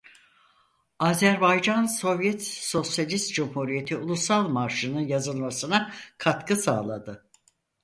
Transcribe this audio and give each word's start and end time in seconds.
Azerbaycan 0.99 1.85
Sovyet 1.85 2.41
Sosyalist 2.47 3.33
Cumhuriyeti 3.33 3.97
ulusal 3.97 4.47
marşı'nın 4.49 5.01
yazılmasına 5.07 5.91
katkı 6.17 6.55
sağladı. 6.55 7.27